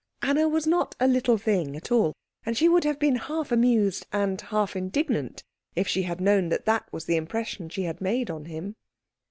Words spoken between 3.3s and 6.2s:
amused and half indignant if she had